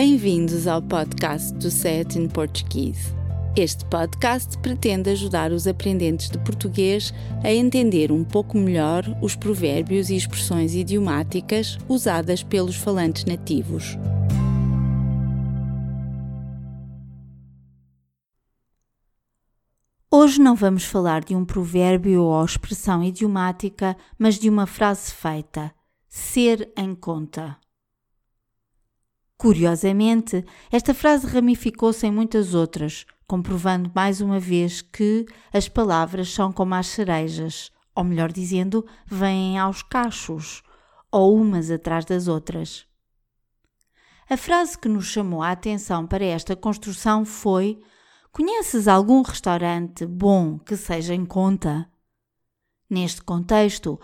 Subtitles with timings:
[0.00, 3.12] Bem-vindos ao podcast do Set in Portuguese.
[3.56, 7.12] Este podcast pretende ajudar os aprendentes de português
[7.42, 13.98] a entender um pouco melhor os provérbios e expressões idiomáticas usadas pelos falantes nativos.
[20.08, 25.74] Hoje não vamos falar de um provérbio ou expressão idiomática, mas de uma frase feita:
[26.08, 27.56] ser em conta.
[29.38, 36.52] Curiosamente, esta frase ramificou-se em muitas outras, comprovando mais uma vez que as palavras são
[36.52, 40.60] como as cerejas, ou melhor dizendo, vêm aos cachos,
[41.12, 42.84] ou umas atrás das outras.
[44.28, 47.78] A frase que nos chamou a atenção para esta construção foi:
[48.32, 51.88] Conheces algum restaurante bom que seja em conta?
[52.90, 54.00] Neste contexto,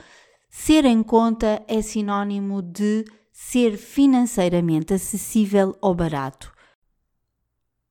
[0.49, 3.05] ser em conta é sinônimo de
[3.37, 6.53] ser financeiramente acessível ou barato.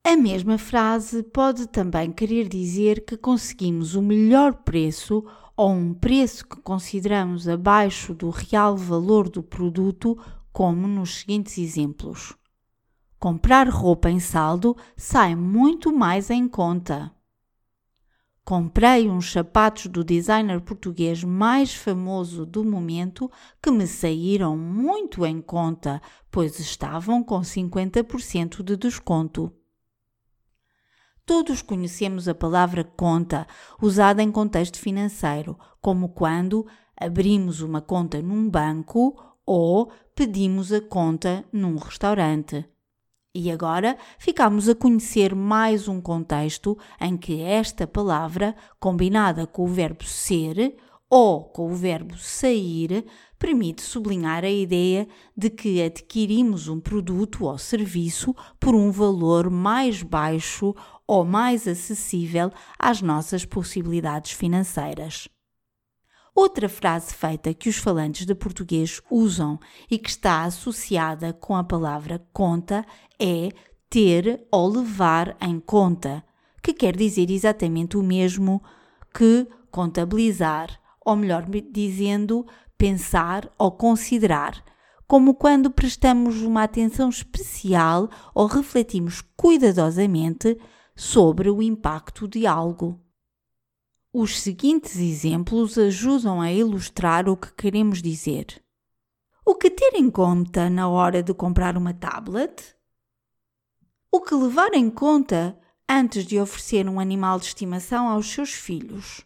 [0.02, 5.22] A mesma frase pode também querer dizer que conseguimos o melhor preço
[5.56, 10.17] ou um preço que consideramos abaixo do real valor do produto,
[10.54, 12.34] como nos seguintes exemplos.
[13.20, 17.12] Comprar roupa em saldo sai muito mais em conta.
[18.45, 25.41] Comprei uns sapatos do designer português mais famoso do momento que me saíram muito em
[25.41, 29.49] conta, pois estavam com 50% de desconto.
[31.25, 33.47] Todos conhecemos a palavra conta,
[33.81, 41.45] usada em contexto financeiro, como quando abrimos uma conta num banco ou pedimos a conta
[41.52, 42.73] num restaurante.
[43.36, 49.67] E agora ficamos a conhecer mais um contexto em que esta palavra, combinada com o
[49.67, 50.76] verbo ser
[51.09, 53.04] ou com o verbo sair,
[53.39, 60.04] permite sublinhar a ideia de que adquirimos um produto ou serviço por um valor mais
[60.04, 60.76] baixo
[61.08, 65.27] ou mais acessível às nossas possibilidades financeiras.
[66.36, 71.64] Outra frase feita que os falantes de português usam e que está associada com a
[71.64, 72.83] palavra conta
[73.20, 73.49] é
[73.88, 76.23] ter ou levar em conta,
[76.64, 78.64] que quer dizer exatamente o mesmo
[79.14, 82.48] que contabilizar, ou melhor dizendo,
[82.80, 84.64] pensar ou considerar,
[85.08, 90.58] como quando prestamos uma atenção especial ou refletimos cuidadosamente
[90.95, 93.02] sobre o impacto de algo.
[94.16, 98.64] Os seguintes exemplos ajudam a ilustrar o que queremos dizer.
[99.44, 102.76] O que ter em conta na hora de comprar uma tablet?
[104.12, 105.60] O que levar em conta
[105.90, 109.26] antes de oferecer um animal de estimação aos seus filhos?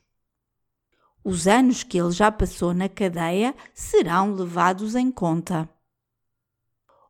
[1.22, 5.70] Os anos que ele já passou na cadeia serão levados em conta.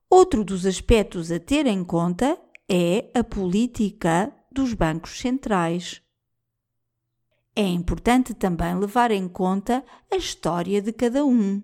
[0.10, 6.02] Outro dos aspectos a ter em conta é a política dos bancos centrais.
[7.60, 11.60] É importante também levar em conta a história de cada um.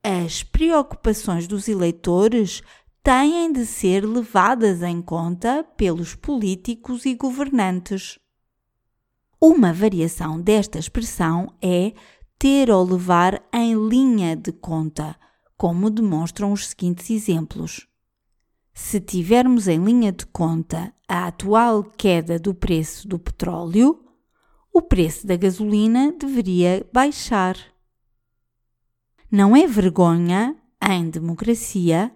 [0.00, 2.62] As preocupações dos eleitores
[3.02, 8.20] têm de ser levadas em conta pelos políticos e governantes.
[9.40, 11.92] Uma variação desta expressão é
[12.38, 15.16] ter ou levar em linha de conta,
[15.56, 17.88] como demonstram os seguintes exemplos.
[18.72, 24.03] Se tivermos em linha de conta a atual queda do preço do petróleo,
[24.76, 27.56] o preço da gasolina deveria baixar.
[29.30, 32.12] Não é vergonha, em democracia,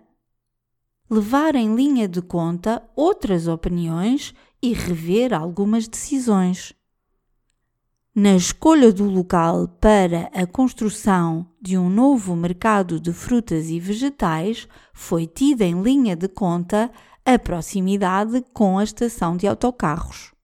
[1.09, 6.75] levar em linha de conta outras opiniões e rever algumas decisões.
[8.13, 14.67] Na escolha do local para a construção de um novo mercado de frutas e vegetais,
[14.93, 16.91] foi tida em linha de conta
[17.25, 20.37] a proximidade com a estação de autocarros.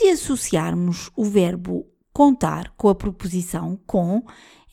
[0.00, 4.24] Se associarmos o verbo contar com a preposição com,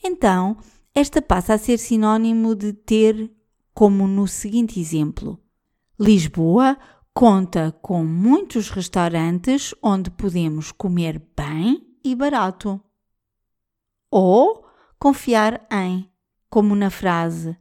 [0.02, 0.56] então
[0.94, 3.30] esta passa a ser sinônimo de ter,
[3.74, 5.38] como no seguinte exemplo:
[6.00, 6.78] Lisboa
[7.12, 12.80] conta com muitos restaurantes onde podemos comer bem e barato.
[14.10, 14.64] Ou
[14.98, 16.10] confiar em,
[16.48, 17.54] como na frase: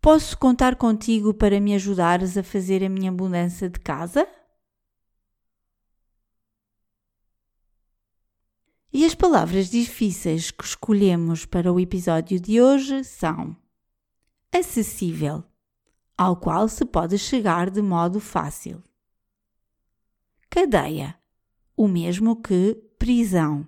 [0.00, 4.28] Posso contar contigo para me ajudares a fazer a minha mudança de casa?
[8.92, 13.56] E as palavras difíceis que escolhemos para o episódio de hoje são
[14.52, 15.44] acessível,
[16.18, 18.82] ao qual se pode chegar de modo fácil.
[20.50, 21.16] Cadeia,
[21.76, 23.66] o mesmo que prisão.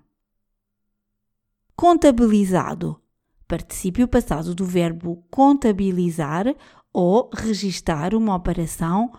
[1.77, 3.01] Contabilizado,
[3.47, 6.47] particípio passado do verbo contabilizar
[6.93, 9.13] ou registar uma operação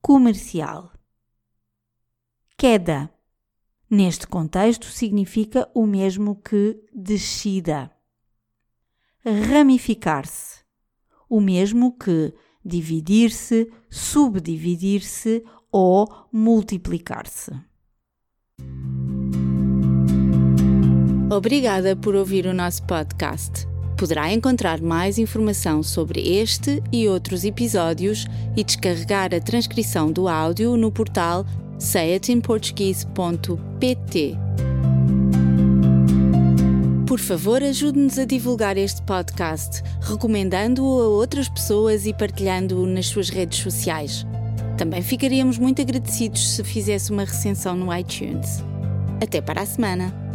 [0.00, 0.92] comercial.
[2.56, 3.17] Queda.
[3.90, 7.90] Neste contexto, significa o mesmo que descida.
[9.24, 10.58] Ramificar-se.
[11.28, 15.42] O mesmo que dividir-se, subdividir-se
[15.72, 17.52] ou multiplicar-se.
[21.30, 23.66] Obrigada por ouvir o nosso podcast.
[23.98, 28.26] Poderá encontrar mais informação sobre este e outros episódios
[28.56, 31.44] e descarregar a transcrição do áudio no portal
[31.78, 34.38] sayatinportuguese.pt.
[37.06, 43.30] Por favor, ajude-nos a divulgar este podcast, recomendando-o a outras pessoas e partilhando-o nas suas
[43.30, 44.26] redes sociais.
[44.76, 48.62] Também ficaríamos muito agradecidos se fizesse uma recensão no iTunes.
[49.20, 50.27] Até para a semana!